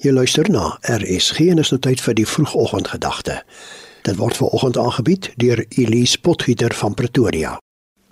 Jy 0.00 0.14
luister 0.16 0.48
na 0.48 0.78
RSG 0.88 1.50
en 1.52 1.58
is 1.60 1.68
nou 1.74 1.76
tyd 1.84 2.00
vir 2.00 2.14
die 2.16 2.24
vroegoggendgedagte. 2.24 3.34
Dit 4.08 4.16
word 4.16 4.38
ver 4.38 4.54
oggend 4.56 4.78
aangebied 4.80 5.26
deur 5.36 5.60
Elise 5.76 6.16
Potgieter 6.24 6.72
van 6.78 6.94
Pretoria. 6.96 7.58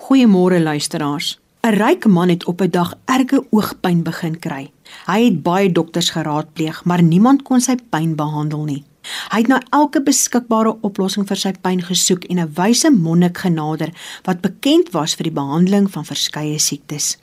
Goeiemôre 0.05 0.61
luisteraars. 0.61 1.39
'n 1.65 1.73
Ryk 1.81 2.05
man 2.07 2.29
het 2.29 2.45
op 2.45 2.61
'n 2.61 2.71
dag 2.71 2.93
erge 3.05 3.41
oogpyn 3.51 4.03
begin 4.03 4.39
kry. 4.39 4.71
Hy 5.07 5.25
het 5.25 5.43
baie 5.43 5.73
dokters 5.73 6.11
geraadpleeg, 6.11 6.85
maar 6.85 7.03
niemand 7.03 7.43
kon 7.43 7.61
sy 7.61 7.77
pyn 7.91 8.15
behandel 8.15 8.65
nie. 8.65 8.85
Hy 9.31 9.39
het 9.39 9.49
na 9.49 9.63
elke 9.71 10.03
beskikbare 10.03 10.77
oplossing 10.81 11.27
vir 11.27 11.37
sy 11.37 11.53
pyn 11.61 11.83
gesoek 11.83 12.25
en 12.25 12.39
'n 12.39 12.53
wyse 12.55 12.91
monnik 12.91 13.39
genader 13.39 13.91
wat 14.25 14.41
bekend 14.41 14.91
was 14.91 15.15
vir 15.15 15.25
die 15.25 15.41
behandeling 15.41 15.91
van 15.91 16.05
verskeie 16.05 16.59
siektes. 16.59 17.17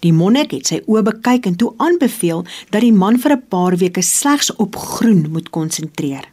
Die 0.00 0.12
monnik 0.12 0.50
het 0.50 0.66
sy 0.66 0.82
oë 0.86 1.02
bekyk 1.02 1.46
en 1.46 1.56
toe 1.56 1.74
aanbeveel 1.76 2.44
dat 2.70 2.80
die 2.80 2.92
man 2.92 3.18
vir 3.18 3.32
'n 3.36 3.46
paar 3.48 3.76
weke 3.76 4.02
slegs 4.02 4.54
op 4.56 4.76
groen 4.76 5.30
moet 5.30 5.50
konsentreer. 5.50 6.30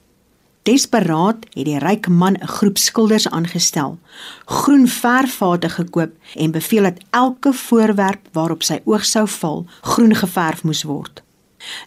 Desperaat 0.68 1.46
het 1.56 1.66
die 1.66 1.80
ryk 1.80 2.08
man 2.08 2.36
'n 2.36 2.48
groep 2.48 2.78
skilders 2.78 3.28
aangestel, 3.30 3.98
groen 4.46 4.88
verfvate 4.88 5.70
gekoop 5.70 6.12
en 6.36 6.52
beveel 6.52 6.84
dat 6.84 7.00
elke 7.10 7.54
voorwerp 7.54 8.28
waarop 8.32 8.64
sy 8.64 8.80
oog 8.86 9.06
sou 9.06 9.28
val, 9.28 9.66
groen 9.82 10.16
geverf 10.16 10.64
moes 10.64 10.84
word. 10.84 11.24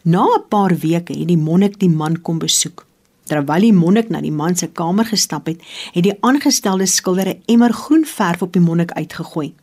Na 0.02 0.24
'n 0.24 0.48
paar 0.48 0.74
weke 0.78 1.12
het 1.18 1.28
die 1.28 1.36
monnik 1.36 1.78
die 1.78 1.90
man 1.90 2.22
kom 2.22 2.38
besoek. 2.38 2.86
Terwyl 3.24 3.60
die 3.60 3.72
monnik 3.72 4.08
na 4.08 4.20
die 4.20 4.32
man 4.32 4.56
se 4.56 4.66
kamer 4.66 5.04
gestap 5.04 5.46
het, 5.46 5.60
het 5.92 6.02
die 6.02 6.16
aangestelde 6.20 6.86
skilder 6.86 7.28
'n 7.28 7.42
emmer 7.46 7.72
groen 7.72 8.04
verf 8.04 8.42
op 8.42 8.52
die 8.52 8.62
monnik 8.62 8.92
uitgegooi. 8.92 9.54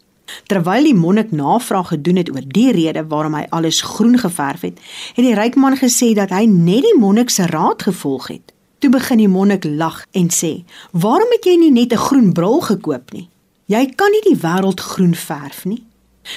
Terwyl 0.47 0.83
die 0.83 0.95
monnik 0.95 1.31
navraag 1.31 1.87
gedoen 1.87 2.15
het 2.15 2.31
oor 2.31 2.45
die 2.47 2.71
rede 2.71 3.05
waarom 3.07 3.33
hy 3.33 3.45
alles 3.49 3.81
groen 3.81 4.17
geverf 4.17 4.61
het, 4.61 4.79
het 5.15 5.25
die 5.25 5.35
ryk 5.35 5.55
man 5.55 5.77
gesê 5.77 6.13
dat 6.15 6.29
hy 6.29 6.45
net 6.45 6.85
die 6.85 6.99
monnik 6.99 7.29
se 7.29 7.47
raad 7.47 7.83
gevolg 7.87 8.27
het. 8.27 8.53
Toe 8.79 8.89
begin 8.93 9.17
die 9.17 9.31
monnik 9.31 9.63
lag 9.63 10.05
en 10.11 10.29
sê: 10.29 10.63
"Waarom 10.91 11.31
het 11.31 11.45
jy 11.45 11.55
nie 11.57 11.71
net 11.71 11.93
'n 11.93 12.05
groen 12.07 12.33
bril 12.33 12.61
gekoop 12.61 13.11
nie? 13.13 13.29
Jy 13.65 13.93
kan 13.95 14.11
nie 14.11 14.21
die 14.21 14.39
wêreld 14.41 14.79
groen 14.79 15.15
verf 15.15 15.65
nie." 15.65 15.83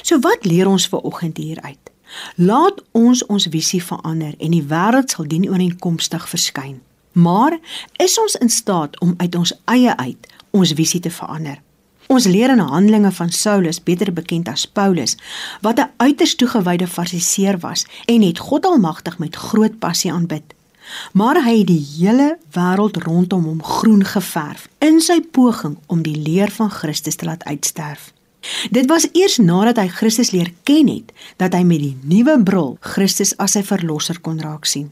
So 0.03 0.19
wat 0.19 0.45
leer 0.45 0.69
ons 0.69 0.89
ver 0.89 1.01
oggend 1.01 1.37
hieruit? 1.37 1.91
Laat 2.35 2.83
ons 2.93 3.27
ons 3.27 3.47
visie 3.51 3.83
verander 3.83 4.35
en 4.39 4.51
die 4.51 4.65
wêreld 4.67 5.11
sal 5.11 5.27
dien 5.27 5.49
ooreenkomstig 5.49 6.29
verskyn. 6.29 6.81
Maar 7.13 7.59
is 7.97 8.19
ons 8.21 8.35
in 8.35 8.49
staat 8.49 9.01
om 9.01 9.15
uit 9.17 9.35
ons 9.35 9.55
eie 9.65 9.97
uit 9.97 10.27
ons 10.51 10.73
visie 10.73 11.01
te 11.01 11.11
verander? 11.11 11.63
Ons 12.11 12.27
leer 12.27 12.51
in 12.51 12.59
Handelinge 12.59 13.13
van 13.15 13.31
Saulus, 13.31 13.79
beter 13.83 14.09
bekend 14.13 14.49
as 14.51 14.67
Paulus, 14.67 15.17
wat 15.63 15.79
'n 15.79 15.91
uiters 15.97 16.35
toegewyde 16.35 16.87
fariseer 16.87 17.59
was 17.59 17.87
en 18.05 18.23
het 18.23 18.39
God 18.39 18.67
Almagtig 18.67 19.19
met 19.19 19.37
groot 19.37 19.79
passie 19.79 20.13
aanbid. 20.13 20.43
Maar 21.13 21.45
hy 21.45 21.59
het 21.59 21.67
die 21.67 21.87
hele 21.99 22.39
wêreld 22.51 22.97
rondom 22.97 23.45
hom 23.45 23.63
groen 23.63 24.05
geverf 24.05 24.69
in 24.79 25.01
sy 25.01 25.21
poging 25.21 25.79
om 25.87 26.03
die 26.03 26.17
leer 26.17 26.51
van 26.51 26.71
Christus 26.71 27.15
te 27.15 27.25
laat 27.25 27.45
uitsterf. 27.45 28.13
Dit 28.71 28.87
was 28.87 29.09
eers 29.13 29.37
nadat 29.37 29.77
hy 29.77 29.89
Christus 29.89 30.31
leer 30.31 30.53
ken 30.63 30.89
het 30.89 31.13
dat 31.37 31.53
hy 31.53 31.63
met 31.63 31.79
die 31.79 31.97
nuwe 32.03 32.43
bril 32.43 32.77
Christus 32.81 33.37
as 33.37 33.53
sy 33.53 33.63
verlosser 33.63 34.21
kon 34.21 34.41
raak 34.41 34.65
sien. 34.65 34.91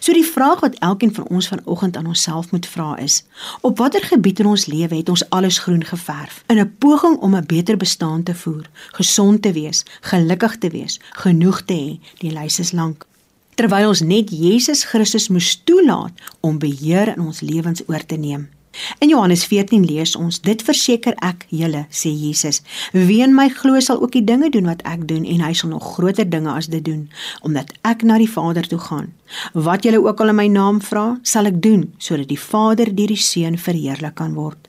So 0.00 0.12
die 0.12 0.26
vraag 0.26 0.60
wat 0.60 0.78
elkeen 0.78 1.14
van 1.14 1.26
ons 1.28 1.48
vanoggend 1.48 1.96
aan 1.96 2.06
onsself 2.06 2.50
moet 2.50 2.66
vra 2.66 2.96
is: 2.96 3.24
Op 3.60 3.78
watter 3.78 4.04
gebied 4.04 4.38
in 4.38 4.46
ons 4.46 4.66
lewe 4.66 4.96
het 4.96 5.08
ons 5.08 5.28
alles 5.28 5.58
groen 5.58 5.84
geverf 5.84 6.44
in 6.46 6.58
'n 6.58 6.74
poging 6.78 7.16
om 7.16 7.36
'n 7.36 7.46
beter 7.46 7.76
bestaan 7.76 8.22
te 8.22 8.34
voer, 8.34 8.70
gesond 8.92 9.42
te 9.42 9.52
wees, 9.52 9.84
gelukkig 10.00 10.58
te 10.58 10.68
wees, 10.68 11.00
genoeg 11.10 11.60
te 11.60 11.74
hê? 11.74 12.08
Die 12.18 12.32
lys 12.32 12.58
is 12.58 12.72
lank. 12.72 13.06
Terwyl 13.54 13.88
ons 13.88 14.00
net 14.00 14.30
Jesus 14.30 14.84
Christus 14.84 15.28
moes 15.28 15.62
toelaat 15.64 16.12
om 16.40 16.58
beheer 16.58 17.08
in 17.08 17.20
ons 17.20 17.40
lewens 17.40 17.82
oor 17.86 18.06
te 18.06 18.16
neem. 18.16 18.55
In 18.98 19.08
Johannes 19.08 19.44
14 19.44 19.84
lees 19.84 20.16
ons: 20.16 20.40
Dit 20.40 20.62
verseker 20.66 21.14
ek 21.24 21.46
julle, 21.48 21.84
sê 21.90 22.10
Jesus, 22.10 22.62
wie 22.92 23.22
in 23.24 23.34
my 23.36 23.48
glo 23.52 23.80
sal 23.80 24.00
ook 24.02 24.14
die 24.16 24.24
dinge 24.24 24.50
doen 24.50 24.68
wat 24.70 24.82
ek 24.88 25.06
doen 25.08 25.24
en 25.24 25.44
hy 25.44 25.52
sal 25.56 25.72
nog 25.72 25.86
groter 25.96 26.28
dinge 26.28 26.52
as 26.52 26.70
dit 26.72 26.84
doen, 26.84 27.06
omdat 27.42 27.72
ek 27.88 28.04
na 28.06 28.18
die 28.22 28.30
Vader 28.30 28.66
toe 28.68 28.80
gaan. 28.88 29.12
Wat 29.54 29.86
julle 29.86 30.02
ook 30.02 30.20
al 30.20 30.34
in 30.34 30.40
my 30.40 30.48
naam 30.52 30.80
vra, 30.82 31.06
sal 31.22 31.50
ek 31.50 31.62
doen, 31.62 31.88
sodat 31.98 32.30
die 32.30 32.40
Vader 32.40 32.92
deur 32.94 33.14
die 33.14 33.20
Seun 33.20 33.58
verheerlik 33.58 34.18
kan 34.20 34.34
word. 34.38 34.68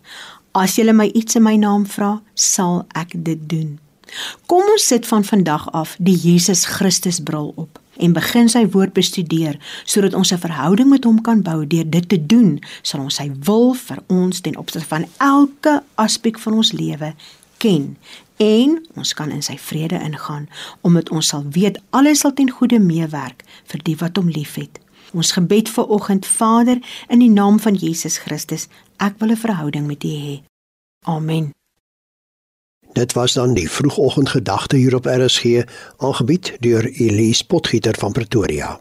As 0.58 0.78
julle 0.80 0.96
my 0.98 1.10
iets 1.14 1.38
in 1.38 1.46
my 1.46 1.56
naam 1.60 1.86
vra, 1.86 2.18
sal 2.34 2.86
ek 2.98 3.14
dit 3.14 3.44
doen. 3.50 3.76
Kom 4.48 4.64
ons 4.72 4.88
sit 4.88 5.06
van 5.06 5.26
vandag 5.28 5.68
af 5.76 5.98
die 6.00 6.16
Jesus 6.16 6.66
Christus 6.78 7.20
bril 7.20 7.52
op 7.56 7.77
en 7.98 8.14
begin 8.14 8.50
sy 8.50 8.64
woord 8.74 8.94
bestudeer 8.94 9.58
sodat 9.86 10.14
ons 10.14 10.32
'n 10.32 10.38
verhouding 10.38 10.90
met 10.90 11.04
hom 11.04 11.22
kan 11.22 11.42
bou. 11.42 11.68
Deur 11.68 11.90
dit 11.90 12.10
te 12.10 12.26
doen 12.26 12.60
sal 12.82 13.02
ons 13.02 13.16
sy 13.16 13.32
wil 13.40 13.74
vir 13.74 14.00
ons 14.08 14.42
ten 14.42 14.58
opsigte 14.58 14.88
van 14.88 15.06
elke 15.18 15.84
aspek 15.96 16.40
van 16.40 16.54
ons 16.54 16.72
lewe 16.72 17.14
ken. 17.58 17.98
En 18.38 18.86
ons 18.96 19.14
kan 19.14 19.32
in 19.32 19.42
sy 19.42 19.58
vrede 19.58 20.00
ingaan 20.00 20.48
omdat 20.82 21.10
ons 21.10 21.28
sal 21.28 21.44
weet 21.50 21.82
alles 21.90 22.20
sal 22.20 22.34
ten 22.34 22.50
goeie 22.50 22.80
meewerk 22.80 23.44
vir 23.66 23.80
die 23.84 23.96
wat 23.96 24.16
hom 24.18 24.30
liefhet. 24.30 24.80
Ons 25.14 25.32
gebed 25.32 25.70
vir 25.70 25.88
oggend 25.88 26.26
Vader 26.26 26.80
in 27.10 27.20
die 27.20 27.32
naam 27.32 27.60
van 27.60 27.74
Jesus 27.76 28.18
Christus. 28.18 28.68
Ek 28.98 29.20
wil 29.20 29.32
'n 29.32 29.38
verhouding 29.38 29.88
met 29.88 30.04
U 30.04 30.08
hê. 30.08 30.42
Amen 31.06 31.57
Dit 32.92 33.14
was 33.14 33.34
dan 33.34 33.54
die 33.54 33.72
vroegoggendgedagte 33.72 34.76
hier 34.76 34.96
op 34.96 35.06
RSG, 35.06 35.64
aangebied 35.98 36.58
deur 36.60 36.86
Elise 36.86 37.46
Potgieter 37.46 37.96
van 37.98 38.12
Pretoria. 38.12 38.80